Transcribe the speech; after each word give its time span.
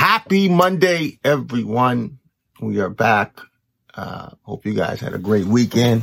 Happy 0.00 0.48
Monday, 0.48 1.18
everyone. 1.22 2.20
We 2.58 2.80
are 2.80 2.88
back. 2.88 3.38
Uh, 3.94 4.30
hope 4.40 4.64
you 4.64 4.72
guys 4.72 4.98
had 4.98 5.12
a 5.12 5.18
great 5.18 5.44
weekend. 5.44 6.02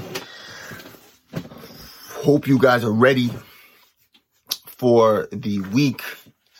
Hope 2.11 2.47
you 2.47 2.59
guys 2.59 2.83
are 2.83 2.91
ready 2.91 3.31
for 4.67 5.27
the 5.31 5.61
week. 5.61 6.03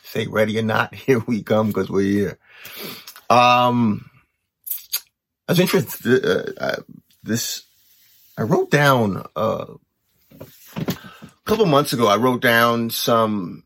Say 0.01 0.25
ready 0.25 0.57
or 0.57 0.63
not, 0.63 0.95
here 1.05 1.19
we 1.27 1.43
come 1.43 1.67
because 1.67 1.91
we're 1.91 2.11
here. 2.11 2.39
Um, 3.29 4.09
I 5.47 5.51
was 5.51 5.59
interested. 5.59 6.25
Uh, 6.25 6.51
uh, 6.59 6.81
this 7.21 7.61
I 8.35 8.41
wrote 8.41 8.71
down 8.71 9.23
uh, 9.35 9.75
a 10.39 10.85
couple 11.45 11.67
months 11.67 11.93
ago. 11.93 12.07
I 12.07 12.17
wrote 12.17 12.41
down 12.41 12.89
some 12.89 13.63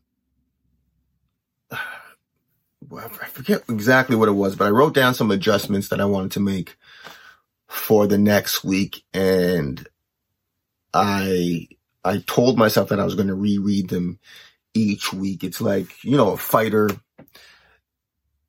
I 2.90 3.08
forget 3.26 3.62
exactly 3.68 4.16
what 4.16 4.28
it 4.28 4.32
was, 4.32 4.56
but 4.56 4.66
I 4.66 4.70
wrote 4.70 4.94
down 4.94 5.14
some 5.14 5.30
adjustments 5.30 5.88
that 5.88 6.00
I 6.00 6.04
wanted 6.04 6.32
to 6.32 6.40
make 6.40 6.76
for 7.68 8.06
the 8.06 8.18
next 8.18 8.64
week. 8.64 9.04
And 9.12 9.86
I, 10.92 11.68
I 12.04 12.18
told 12.26 12.58
myself 12.58 12.88
that 12.88 13.00
I 13.00 13.04
was 13.04 13.14
going 13.14 13.28
to 13.28 13.34
reread 13.34 13.88
them 13.88 14.18
each 14.74 15.12
week. 15.12 15.44
It's 15.44 15.60
like, 15.60 16.04
you 16.04 16.16
know, 16.16 16.32
a 16.32 16.36
fighter, 16.36 16.88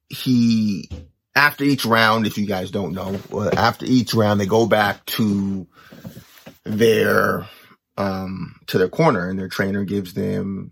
he, 0.10 0.90
after 1.36 1.64
each 1.64 1.86
round, 1.86 2.28
if 2.28 2.38
you 2.38 2.46
guys 2.46 2.72
don't 2.72 2.94
know, 2.94 3.20
after 3.54 3.86
each 3.86 4.14
round, 4.14 4.40
they 4.40 4.46
go 4.46 4.66
back 4.66 5.06
to 5.06 5.68
their, 6.64 7.48
um, 7.98 8.56
to 8.68 8.78
their 8.78 8.90
corner 8.90 9.30
and 9.30 9.38
their 9.38 9.50
trainer 9.50 9.84
gives 9.84 10.14
them 10.14 10.72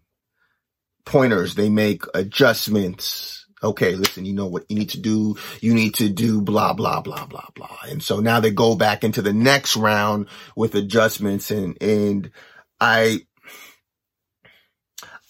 pointers. 1.06 1.56
They 1.56 1.70
make 1.70 2.04
adjustments 2.14 3.42
okay, 3.64 3.96
listen, 3.96 4.26
you 4.26 4.34
know 4.34 4.48
what 4.48 4.66
you 4.70 4.78
need 4.78 4.90
to 4.92 5.00
do. 5.00 5.36
You 5.60 5.74
need 5.74 5.96
to 5.96 6.10
do 6.10 6.42
blah, 6.42 6.74
blah, 6.74 7.02
blah, 7.02 7.26
blah, 7.26 7.48
blah. 7.56 7.78
And 7.88 8.02
so 8.02 8.20
now 8.20 8.40
they 8.40 8.52
go 8.52 8.76
back 8.76 9.04
into 9.04 9.22
the 9.22 9.34
next 9.34 9.76
round 9.76 10.28
with 10.56 10.76
adjustments 10.76 11.52
and, 11.52 11.82
and 11.82 12.32
I, 12.80 13.26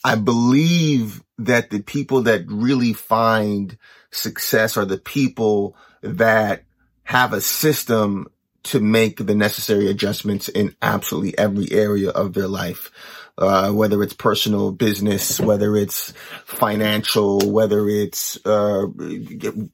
I 0.04 0.16
believe 0.16 1.22
that 1.38 1.70
the 1.70 1.82
people 1.82 2.24
that 2.24 2.46
really 2.48 2.94
find 2.94 3.78
success 4.12 4.78
are 4.78 4.86
the 4.86 4.98
people 4.98 5.76
that 6.02 6.64
have 7.04 7.34
a 7.34 7.42
system 7.42 8.28
to 8.64 8.80
make 8.80 9.18
the 9.18 9.36
necessary 9.36 9.90
adjustments 9.90 10.50
in 10.50 10.76
absolutely 10.82 11.38
every 11.38 11.72
area 11.72 12.10
of 12.10 12.34
their 12.34 12.48
life 12.48 12.92
uh, 13.38 13.72
whether 13.72 14.02
it's 14.04 14.14
personal 14.14 14.72
business, 14.72 15.40
whether 15.40 15.76
it's 15.76 16.14
financial, 16.46 17.40
whether 17.52 17.88
it's 17.90 18.38
uh, 18.46 18.86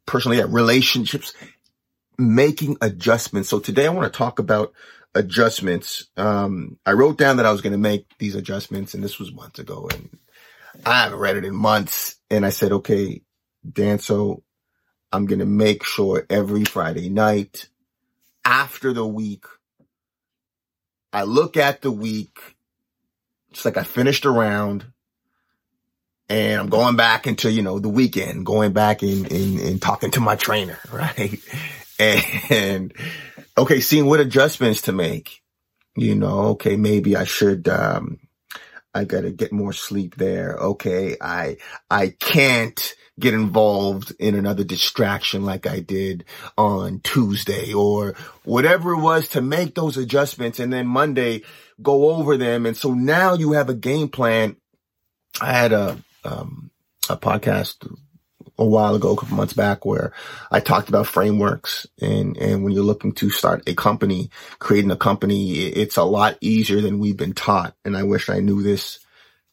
personally 0.05 0.37
yeah, 0.37 0.45
relationships, 0.47 1.33
making 2.17 2.77
adjustments. 2.81 3.49
So 3.49 3.59
today 3.59 3.85
I 3.85 3.89
want 3.89 4.11
to 4.11 4.17
talk 4.17 4.39
about 4.39 4.73
adjustments. 5.15 6.07
Um, 6.15 6.77
I 6.85 6.93
wrote 6.93 7.17
down 7.17 7.37
that 7.37 7.45
I 7.45 7.51
was 7.51 7.61
going 7.61 7.73
to 7.73 7.77
make 7.77 8.05
these 8.19 8.35
adjustments, 8.35 8.93
and 8.93 9.03
this 9.03 9.19
was 9.19 9.33
months 9.33 9.59
ago, 9.59 9.89
and 9.91 10.17
I 10.85 11.03
haven't 11.03 11.19
read 11.19 11.37
it 11.37 11.45
in 11.45 11.55
months. 11.55 12.15
And 12.29 12.45
I 12.45 12.49
said, 12.49 12.71
okay, 12.71 13.21
Dan, 13.69 13.99
so 13.99 14.43
I'm 15.11 15.25
going 15.25 15.39
to 15.39 15.45
make 15.45 15.83
sure 15.83 16.25
every 16.29 16.63
Friday 16.63 17.09
night 17.09 17.67
after 18.47 18.93
the 18.93 19.05
week, 19.05 19.45
I 21.11 21.23
look 21.23 21.57
at 21.57 21.81
the 21.81 21.91
week 21.91 22.39
it's 23.51 23.65
like 23.65 23.77
I 23.77 23.83
finished 23.83 24.25
a 24.25 24.29
round 24.29 24.85
and 26.29 26.59
I'm 26.61 26.69
going 26.69 26.95
back 26.95 27.25
into, 27.25 27.51
you 27.51 27.63
know, 27.63 27.79
the 27.79 27.89
weekend, 27.89 28.45
going 28.45 28.73
back 28.73 29.01
and, 29.01 29.31
and, 29.31 29.59
and 29.59 29.81
talking 29.81 30.11
to 30.11 30.19
my 30.19 30.35
trainer, 30.35 30.77
right? 30.91 31.39
And, 31.99 32.93
okay, 33.57 33.79
seeing 33.79 34.05
what 34.05 34.19
adjustments 34.19 34.83
to 34.83 34.91
make, 34.91 35.41
you 35.95 36.13
know, 36.13 36.39
okay, 36.49 36.75
maybe 36.75 37.15
I 37.15 37.23
should, 37.23 37.67
um, 37.67 38.19
I 38.97 39.05
gotta 39.05 39.31
get 39.31 39.51
more 39.51 39.73
sleep 39.73 40.15
there. 40.15 40.57
Okay. 40.57 41.15
I, 41.21 41.57
I 41.89 42.09
can't 42.19 42.95
get 43.19 43.33
involved 43.33 44.13
in 44.19 44.35
another 44.35 44.63
distraction 44.63 45.43
like 45.43 45.65
I 45.65 45.79
did 45.79 46.25
on 46.57 46.99
Tuesday 46.99 47.73
or 47.73 48.15
whatever 48.43 48.93
it 48.93 49.01
was 49.01 49.29
to 49.29 49.41
make 49.41 49.75
those 49.75 49.97
adjustments. 49.97 50.59
And 50.59 50.71
then 50.71 50.87
Monday, 50.87 51.43
go 51.81 52.11
over 52.11 52.37
them. 52.37 52.65
And 52.65 52.75
so 52.75 52.93
now 52.93 53.33
you 53.33 53.53
have 53.53 53.69
a 53.69 53.73
game 53.73 54.09
plan. 54.09 54.55
I 55.39 55.51
had 55.53 55.73
a, 55.73 55.97
um, 56.23 56.71
a 57.09 57.17
podcast 57.17 57.87
a 58.57 58.65
while 58.65 58.95
ago, 58.95 59.13
a 59.13 59.15
couple 59.15 59.37
months 59.37 59.53
back 59.53 59.85
where 59.85 60.13
I 60.51 60.59
talked 60.59 60.89
about 60.89 61.07
frameworks 61.07 61.85
and, 62.01 62.37
and 62.37 62.63
when 62.63 62.73
you're 62.73 62.83
looking 62.83 63.13
to 63.13 63.29
start 63.29 63.67
a 63.67 63.75
company, 63.75 64.29
creating 64.59 64.91
a 64.91 64.97
company, 64.97 65.57
it's 65.57 65.97
a 65.97 66.03
lot 66.03 66.37
easier 66.41 66.81
than 66.81 66.99
we've 66.99 67.17
been 67.17 67.33
taught. 67.33 67.75
And 67.85 67.95
I 67.95 68.03
wish 68.03 68.29
I 68.29 68.39
knew 68.39 68.63
this 68.63 68.99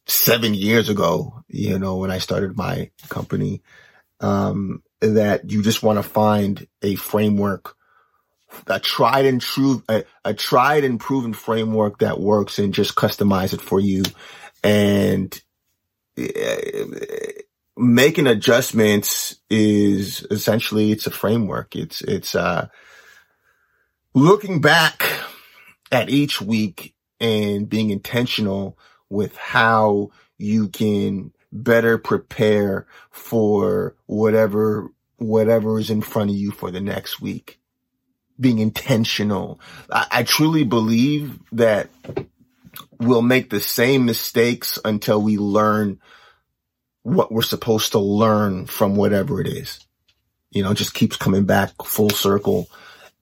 seven 0.07 0.55
years 0.55 0.89
ago, 0.89 1.45
you 1.49 1.79
know, 1.79 1.97
when 1.97 2.11
I 2.11 2.19
started 2.19 2.57
my 2.57 2.91
company, 3.09 3.63
um, 4.21 4.83
that 5.01 5.51
you 5.51 5.63
just 5.63 5.83
want 5.83 5.99
to 5.99 6.03
find 6.03 6.67
a 6.83 6.95
framework 6.95 7.77
a 8.67 8.81
tried 8.81 9.27
and 9.27 9.41
true, 9.41 9.83
a, 9.89 10.05
a 10.25 10.35
tried 10.35 10.85
and 10.85 11.01
proven 11.01 11.33
framework 11.33 11.99
that 11.99 12.21
works 12.21 12.59
and 12.59 12.75
just 12.75 12.95
customize 12.95 13.53
it 13.53 13.61
for 13.61 13.81
you. 13.81 14.03
And 14.63 15.41
making 17.77 18.27
adjustments 18.27 19.37
is 19.51 20.27
essentially, 20.31 20.93
it's 20.93 21.07
a 21.07 21.11
framework. 21.11 21.75
It's, 21.77 22.01
it's, 22.03 22.35
uh, 22.35 22.69
looking 24.15 24.61
back 24.61 25.05
at 25.91 26.09
each 26.09 26.41
week 26.41 26.95
and 27.21 27.69
being 27.69 27.91
intentional 27.91 28.79
with 29.11 29.37
how 29.37 30.11
you 30.39 30.69
can 30.69 31.33
better 31.53 31.99
prepare 31.99 32.87
for 33.11 33.95
whatever, 34.07 34.91
whatever 35.17 35.79
is 35.79 35.91
in 35.91 36.03
front 36.03 36.31
of 36.31 36.37
you 36.37 36.51
for 36.51 36.71
the 36.71 36.81
next 36.81 37.21
week 37.21 37.61
being 38.39 38.59
intentional. 38.59 39.61
I, 39.91 40.07
I 40.11 40.23
truly 40.23 40.65
believe 40.65 41.39
that 41.53 41.91
we'll 42.99 43.23
make 43.23 43.51
the 43.51 43.61
same 43.61 44.05
mistakes 44.05 44.79
until 44.85 45.21
we 45.21 45.39
learn 45.39 46.01
what 47.05 47.31
we're 47.31 47.43
supposed 47.43 47.93
to 47.93 47.99
learn 48.01 48.67
from 48.67 48.97
whatever 48.97 49.41
it 49.41 49.47
is. 49.47 49.79
You 50.51 50.63
know, 50.63 50.75
just 50.75 50.95
keeps 50.95 51.17
coming 51.17 51.45
back 51.45 51.71
full 51.85 52.11
circle. 52.11 52.69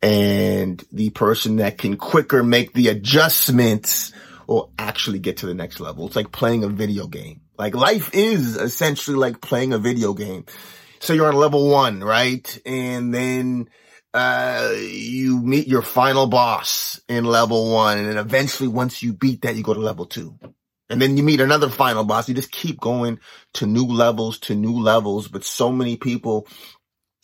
And 0.00 0.82
the 0.91 1.10
person 1.10 1.56
that 1.56 1.78
can 1.78 1.97
quicker 1.97 2.42
make 2.42 2.72
the 2.72 2.88
adjustments 2.88 4.12
will 4.47 4.72
actually 4.78 5.19
get 5.19 5.38
to 5.38 5.47
the 5.47 5.54
next 5.54 5.81
level. 5.81 6.06
It's 6.06 6.16
like 6.16 6.32
playing 6.32 6.65
a 6.65 6.69
video 6.69 7.06
game. 7.06 7.42
Like 7.59 7.75
life 7.75 8.10
is 8.12 8.56
essentially 8.56 9.16
like 9.16 9.41
playing 9.41 9.72
a 9.72 9.78
video 9.78 10.15
game. 10.15 10.47
So 11.00 11.12
you're 11.12 11.28
on 11.28 11.34
level 11.34 11.69
one, 11.69 12.03
right? 12.03 12.59
And 12.65 13.12
then 13.12 13.69
uh, 14.15 14.72
you 14.76 15.41
meet 15.41 15.66
your 15.66 15.82
final 15.82 16.26
boss 16.26 17.00
in 17.09 17.25
level 17.25 17.72
one. 17.72 17.98
And 17.98 18.09
then 18.09 18.19
eventually 18.19 18.69
once 18.69 19.03
you 19.03 19.12
beat 19.12 19.42
that, 19.42 19.56
you 19.56 19.62
go 19.62 19.75
to 19.75 19.81
level 19.81 20.06
two. 20.06 20.38
And 20.92 21.00
then 21.00 21.16
you 21.16 21.22
meet 21.22 21.41
another 21.41 21.70
final 21.70 22.04
boss. 22.04 22.28
You 22.28 22.34
just 22.34 22.53
keep 22.53 22.78
going 22.78 23.19
to 23.54 23.66
new 23.66 23.86
levels, 23.86 24.38
to 24.41 24.54
new 24.54 24.78
levels. 24.78 25.26
But 25.26 25.42
so 25.42 25.72
many 25.72 25.97
people, 25.97 26.47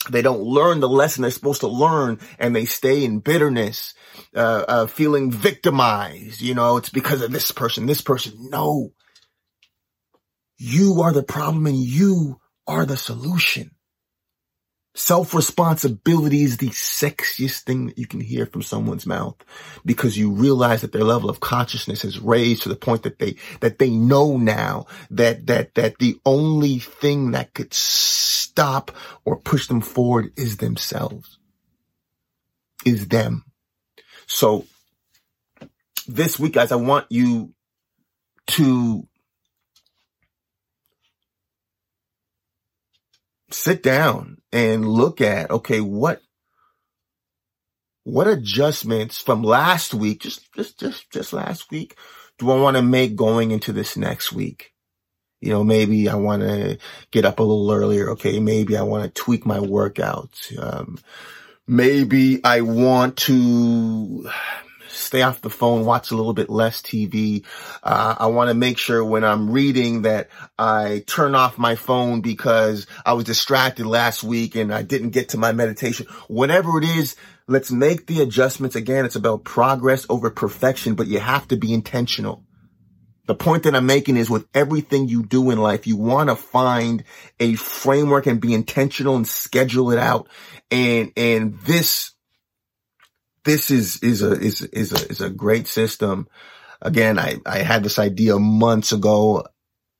they 0.08 0.22
don't 0.22 0.40
learn 0.40 0.80
the 0.80 0.88
lesson 0.88 1.20
they're 1.20 1.30
supposed 1.30 1.60
to 1.60 1.68
learn 1.68 2.18
and 2.38 2.56
they 2.56 2.64
stay 2.64 3.04
in 3.04 3.18
bitterness, 3.18 3.92
uh, 4.34 4.64
uh, 4.66 4.86
feeling 4.86 5.30
victimized. 5.30 6.40
You 6.40 6.54
know, 6.54 6.78
it's 6.78 6.88
because 6.88 7.20
of 7.20 7.30
this 7.30 7.50
person, 7.50 7.84
this 7.84 8.00
person. 8.00 8.48
No, 8.48 8.94
you 10.56 11.02
are 11.02 11.12
the 11.12 11.22
problem 11.22 11.66
and 11.66 11.76
you 11.76 12.40
are 12.66 12.86
the 12.86 12.96
solution. 12.96 13.72
Self-responsibility 14.98 16.42
is 16.42 16.56
the 16.56 16.70
sexiest 16.70 17.60
thing 17.60 17.86
that 17.86 17.98
you 17.98 18.06
can 18.08 18.18
hear 18.18 18.46
from 18.46 18.62
someone's 18.62 19.06
mouth 19.06 19.36
because 19.86 20.18
you 20.18 20.32
realize 20.32 20.80
that 20.80 20.90
their 20.90 21.04
level 21.04 21.30
of 21.30 21.38
consciousness 21.38 22.02
has 22.02 22.18
raised 22.18 22.64
to 22.64 22.68
the 22.68 22.74
point 22.74 23.04
that 23.04 23.20
they, 23.20 23.36
that 23.60 23.78
they 23.78 23.90
know 23.90 24.36
now 24.36 24.86
that, 25.12 25.46
that, 25.46 25.76
that 25.76 25.98
the 25.98 26.18
only 26.26 26.80
thing 26.80 27.30
that 27.30 27.54
could 27.54 27.72
stop 27.72 28.90
or 29.24 29.36
push 29.36 29.68
them 29.68 29.80
forward 29.80 30.32
is 30.36 30.56
themselves, 30.56 31.38
is 32.84 33.06
them. 33.06 33.44
So 34.26 34.66
this 36.08 36.40
week, 36.40 36.54
guys, 36.54 36.72
I 36.72 36.76
want 36.76 37.06
you 37.08 37.54
to 38.48 39.06
sit 43.50 43.82
down 43.82 44.38
and 44.52 44.88
look 44.88 45.20
at, 45.20 45.50
okay, 45.50 45.80
what, 45.80 46.20
what 48.04 48.26
adjustments 48.26 49.18
from 49.18 49.42
last 49.42 49.94
week, 49.94 50.20
just, 50.20 50.52
just, 50.54 50.78
just, 50.78 51.10
just 51.10 51.32
last 51.32 51.70
week, 51.70 51.96
do 52.38 52.50
I 52.50 52.60
want 52.60 52.76
to 52.76 52.82
make 52.82 53.16
going 53.16 53.50
into 53.50 53.72
this 53.72 53.96
next 53.96 54.32
week? 54.32 54.72
You 55.40 55.50
know, 55.50 55.62
maybe 55.62 56.08
I 56.08 56.16
want 56.16 56.42
to 56.42 56.78
get 57.10 57.24
up 57.24 57.38
a 57.38 57.42
little 57.42 57.70
earlier. 57.70 58.10
Okay. 58.10 58.40
Maybe 58.40 58.76
I 58.76 58.82
want 58.82 59.04
to 59.04 59.22
tweak 59.22 59.46
my 59.46 59.58
workouts. 59.58 60.56
Um, 60.58 60.98
maybe 61.66 62.40
I 62.42 62.62
want 62.62 63.16
to 63.18 64.28
stay 64.98 65.22
off 65.22 65.40
the 65.40 65.50
phone, 65.50 65.84
watch 65.84 66.10
a 66.10 66.16
little 66.16 66.32
bit 66.32 66.50
less 66.50 66.82
TV. 66.82 67.44
Uh, 67.82 68.16
I 68.18 68.26
want 68.26 68.48
to 68.48 68.54
make 68.54 68.78
sure 68.78 69.04
when 69.04 69.24
I'm 69.24 69.50
reading 69.50 70.02
that 70.02 70.28
I 70.58 71.04
turn 71.06 71.34
off 71.34 71.58
my 71.58 71.74
phone 71.74 72.20
because 72.20 72.86
I 73.04 73.14
was 73.14 73.24
distracted 73.24 73.86
last 73.86 74.22
week 74.22 74.54
and 74.54 74.72
I 74.72 74.82
didn't 74.82 75.10
get 75.10 75.30
to 75.30 75.38
my 75.38 75.52
meditation. 75.52 76.06
Whatever 76.28 76.78
it 76.78 76.84
is, 76.84 77.16
let's 77.46 77.70
make 77.70 78.06
the 78.06 78.20
adjustments. 78.20 78.76
Again, 78.76 79.04
it's 79.04 79.16
about 79.16 79.44
progress 79.44 80.06
over 80.08 80.30
perfection, 80.30 80.94
but 80.94 81.06
you 81.06 81.18
have 81.18 81.48
to 81.48 81.56
be 81.56 81.72
intentional. 81.72 82.44
The 83.28 83.34
point 83.34 83.64
that 83.64 83.76
I'm 83.76 83.84
making 83.84 84.16
is 84.16 84.30
with 84.30 84.46
everything 84.54 85.06
you 85.06 85.22
do 85.22 85.50
in 85.50 85.58
life, 85.58 85.86
you 85.86 85.96
want 85.96 86.30
to 86.30 86.34
find 86.34 87.04
a 87.38 87.56
framework 87.56 88.26
and 88.26 88.40
be 88.40 88.54
intentional 88.54 89.16
and 89.16 89.28
schedule 89.28 89.90
it 89.90 89.98
out. 89.98 90.28
And, 90.70 91.12
and 91.14 91.58
this, 91.60 92.12
this 93.48 93.70
is, 93.70 93.96
is 94.02 94.22
a, 94.22 94.32
is, 94.32 94.60
is 94.62 94.92
a, 94.92 95.08
is 95.10 95.20
a 95.20 95.30
great 95.30 95.66
system. 95.66 96.28
Again, 96.82 97.18
I, 97.18 97.36
I 97.46 97.58
had 97.58 97.82
this 97.82 97.98
idea 97.98 98.38
months 98.38 98.92
ago 98.92 99.46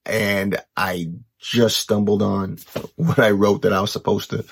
and 0.05 0.59
I 0.77 1.13
just 1.39 1.79
stumbled 1.79 2.23
on 2.23 2.59
what 2.97 3.19
I 3.19 3.31
wrote 3.31 3.63
that 3.63 3.73
I 3.73 3.81
was 3.81 3.93
supposed 3.93 4.31
to 4.31 4.45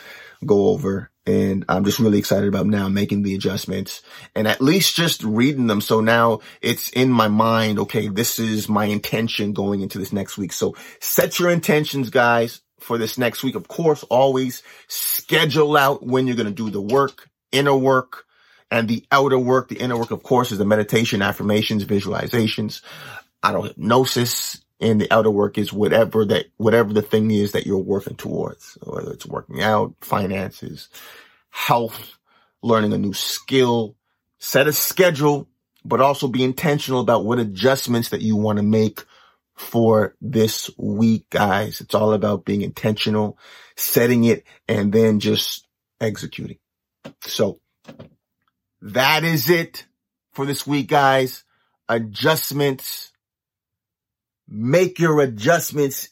go 0.44 0.68
over 0.68 1.10
and 1.26 1.64
I'm 1.68 1.84
just 1.84 1.98
really 1.98 2.18
excited 2.18 2.48
about 2.48 2.66
now 2.66 2.88
making 2.88 3.22
the 3.22 3.34
adjustments 3.34 4.02
and 4.34 4.46
at 4.46 4.60
least 4.60 4.94
just 4.94 5.22
reading 5.24 5.66
them. 5.66 5.80
So 5.80 6.00
now 6.00 6.40
it's 6.62 6.90
in 6.90 7.10
my 7.10 7.28
mind. 7.28 7.78
Okay. 7.80 8.08
This 8.08 8.38
is 8.38 8.68
my 8.68 8.84
intention 8.84 9.52
going 9.52 9.80
into 9.80 9.98
this 9.98 10.12
next 10.12 10.38
week. 10.38 10.52
So 10.52 10.76
set 11.00 11.38
your 11.38 11.50
intentions, 11.50 12.10
guys, 12.10 12.60
for 12.78 12.96
this 12.96 13.18
next 13.18 13.42
week. 13.42 13.56
Of 13.56 13.68
course, 13.68 14.04
always 14.04 14.62
schedule 14.88 15.76
out 15.76 16.06
when 16.06 16.26
you're 16.26 16.36
going 16.36 16.46
to 16.46 16.52
do 16.52 16.70
the 16.70 16.80
work, 16.80 17.28
inner 17.50 17.76
work 17.76 18.25
and 18.70 18.88
the 18.88 19.04
outer 19.10 19.38
work. 19.38 19.68
The 19.68 19.76
inner 19.76 19.96
work, 19.96 20.10
of 20.10 20.22
course, 20.22 20.52
is 20.52 20.58
the 20.58 20.64
meditation, 20.64 21.22
affirmations, 21.22 21.84
visualizations, 21.84 22.82
auto 23.42 23.62
hypnosis, 23.62 24.62
and 24.80 25.00
the 25.00 25.12
outer 25.12 25.30
work 25.30 25.58
is 25.58 25.72
whatever 25.72 26.24
that, 26.26 26.46
whatever 26.56 26.92
the 26.92 27.02
thing 27.02 27.30
is 27.30 27.52
that 27.52 27.66
you're 27.66 27.78
working 27.78 28.16
towards, 28.16 28.76
whether 28.82 29.12
it's 29.12 29.26
working 29.26 29.62
out, 29.62 29.94
finances, 30.00 30.88
health, 31.50 32.18
learning 32.62 32.92
a 32.92 32.98
new 32.98 33.14
skill, 33.14 33.96
set 34.38 34.66
a 34.66 34.72
schedule, 34.72 35.48
but 35.84 36.00
also 36.00 36.28
be 36.28 36.44
intentional 36.44 37.00
about 37.00 37.24
what 37.24 37.38
adjustments 37.38 38.10
that 38.10 38.20
you 38.20 38.36
want 38.36 38.58
to 38.58 38.62
make 38.62 39.04
for 39.54 40.14
this 40.20 40.70
week, 40.76 41.30
guys. 41.30 41.80
It's 41.80 41.94
all 41.94 42.12
about 42.12 42.44
being 42.44 42.60
intentional, 42.60 43.38
setting 43.76 44.24
it, 44.24 44.44
and 44.68 44.92
then 44.92 45.20
just 45.20 45.66
executing. 46.00 46.58
So 47.22 47.60
that 48.82 49.24
is 49.24 49.50
it 49.50 49.86
for 50.32 50.46
this 50.46 50.66
week, 50.66 50.88
guys. 50.88 51.44
Adjustments 51.88 53.12
make 54.48 54.98
your 54.98 55.20
adjustments 55.20 56.08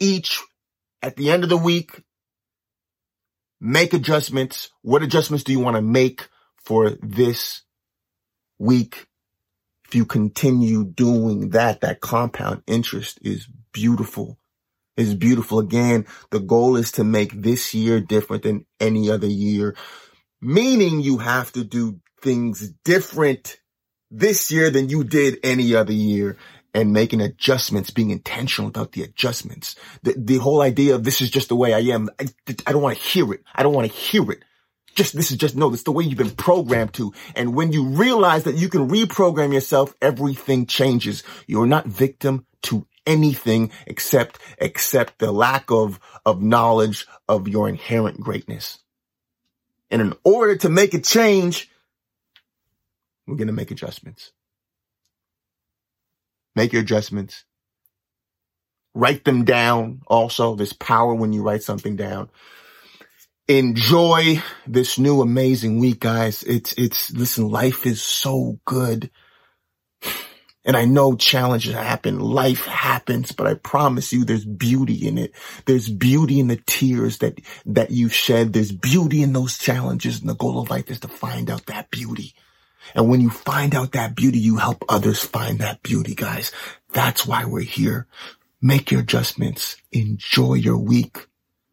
each 0.00 0.40
at 1.02 1.16
the 1.16 1.30
end 1.30 1.44
of 1.44 1.50
the 1.50 1.56
week. 1.56 2.02
Make 3.60 3.94
adjustments. 3.94 4.70
What 4.82 5.02
adjustments 5.02 5.44
do 5.44 5.52
you 5.52 5.60
want 5.60 5.76
to 5.76 5.82
make 5.82 6.28
for 6.56 6.90
this 7.02 7.62
week? 8.58 9.06
If 9.86 9.94
you 9.94 10.04
continue 10.04 10.84
doing 10.84 11.50
that, 11.50 11.80
that 11.80 12.00
compound 12.00 12.62
interest 12.66 13.18
is 13.22 13.46
beautiful. 13.72 14.38
Is 14.96 15.14
beautiful. 15.14 15.58
Again, 15.58 16.06
the 16.30 16.38
goal 16.38 16.76
is 16.76 16.92
to 16.92 17.04
make 17.04 17.32
this 17.32 17.74
year 17.74 18.00
different 18.00 18.44
than 18.44 18.64
any 18.78 19.10
other 19.10 19.26
year, 19.26 19.74
meaning 20.44 21.00
you 21.00 21.18
have 21.18 21.52
to 21.52 21.64
do 21.64 22.00
things 22.20 22.70
different 22.84 23.58
this 24.10 24.50
year 24.50 24.70
than 24.70 24.88
you 24.88 25.04
did 25.04 25.38
any 25.42 25.74
other 25.74 25.92
year 25.92 26.36
and 26.74 26.92
making 26.92 27.20
adjustments, 27.20 27.90
being 27.90 28.10
intentional 28.10 28.68
about 28.68 28.92
the 28.92 29.02
adjustments. 29.02 29.76
The, 30.02 30.14
the 30.16 30.36
whole 30.38 30.60
idea 30.60 30.94
of 30.94 31.04
this 31.04 31.20
is 31.20 31.30
just 31.30 31.48
the 31.48 31.56
way 31.56 31.72
I 31.72 31.80
am. 31.94 32.10
I, 32.20 32.26
I 32.66 32.72
don't 32.72 32.82
want 32.82 32.98
to 32.98 33.02
hear 33.02 33.32
it. 33.32 33.42
I 33.54 33.62
don't 33.62 33.74
want 33.74 33.90
to 33.90 33.96
hear 33.96 34.30
it. 34.30 34.42
Just, 34.94 35.16
this 35.16 35.30
is 35.30 35.36
just, 35.36 35.56
no, 35.56 35.72
it's 35.72 35.82
the 35.82 35.92
way 35.92 36.04
you've 36.04 36.18
been 36.18 36.30
programmed 36.30 36.94
to. 36.94 37.12
And 37.34 37.54
when 37.54 37.72
you 37.72 37.86
realize 37.86 38.44
that 38.44 38.56
you 38.56 38.68
can 38.68 38.88
reprogram 38.88 39.52
yourself, 39.52 39.94
everything 40.00 40.66
changes. 40.66 41.24
You're 41.46 41.66
not 41.66 41.86
victim 41.86 42.46
to 42.64 42.86
anything 43.06 43.70
except, 43.86 44.38
except 44.58 45.18
the 45.18 45.32
lack 45.32 45.70
of, 45.70 45.98
of 46.24 46.42
knowledge 46.42 47.06
of 47.28 47.48
your 47.48 47.68
inherent 47.68 48.20
greatness. 48.20 48.83
And 49.94 50.02
in 50.02 50.12
order 50.24 50.56
to 50.56 50.68
make 50.68 50.92
a 50.92 51.00
change, 51.00 51.70
we're 53.28 53.36
going 53.36 53.46
to 53.46 53.52
make 53.52 53.70
adjustments. 53.70 54.32
Make 56.56 56.72
your 56.72 56.82
adjustments. 56.82 57.44
Write 58.92 59.24
them 59.24 59.44
down. 59.44 60.02
Also, 60.08 60.56
there's 60.56 60.72
power 60.72 61.14
when 61.14 61.32
you 61.32 61.42
write 61.42 61.62
something 61.62 61.94
down. 61.94 62.28
Enjoy 63.46 64.42
this 64.66 64.98
new 64.98 65.20
amazing 65.22 65.78
week, 65.78 66.00
guys. 66.00 66.42
It's, 66.42 66.72
it's, 66.72 67.12
listen, 67.12 67.48
life 67.48 67.86
is 67.86 68.02
so 68.02 68.58
good. 68.64 69.12
And 70.64 70.76
I 70.76 70.86
know 70.86 71.14
challenges 71.14 71.74
happen. 71.74 72.18
Life 72.18 72.64
happens, 72.64 73.32
but 73.32 73.46
I 73.46 73.54
promise 73.54 74.12
you 74.12 74.24
there's 74.24 74.46
beauty 74.46 75.06
in 75.06 75.18
it. 75.18 75.34
There's 75.66 75.88
beauty 75.88 76.40
in 76.40 76.48
the 76.48 76.60
tears 76.66 77.18
that, 77.18 77.38
that 77.66 77.90
you 77.90 78.08
shed. 78.08 78.52
There's 78.52 78.72
beauty 78.72 79.22
in 79.22 79.34
those 79.34 79.58
challenges. 79.58 80.20
And 80.20 80.28
the 80.28 80.34
goal 80.34 80.60
of 80.60 80.70
life 80.70 80.90
is 80.90 81.00
to 81.00 81.08
find 81.08 81.50
out 81.50 81.66
that 81.66 81.90
beauty. 81.90 82.34
And 82.94 83.08
when 83.08 83.20
you 83.20 83.30
find 83.30 83.74
out 83.74 83.92
that 83.92 84.14
beauty, 84.14 84.38
you 84.38 84.56
help 84.56 84.84
others 84.88 85.22
find 85.22 85.58
that 85.58 85.82
beauty, 85.82 86.14
guys. 86.14 86.52
That's 86.92 87.26
why 87.26 87.44
we're 87.44 87.60
here. 87.60 88.06
Make 88.60 88.90
your 88.90 89.00
adjustments. 89.00 89.76
Enjoy 89.92 90.54
your 90.54 90.78
week. 90.78 91.26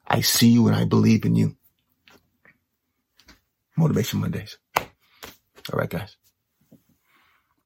I 0.07 0.21
see 0.21 0.49
you 0.49 0.67
and 0.67 0.75
I 0.75 0.83
believe 0.83 1.23
in 1.23 1.35
you. 1.35 1.55
Motivation 3.77 4.19
Mondays. 4.19 4.57
All 4.77 5.79
right, 5.79 5.89
guys. 5.89 6.17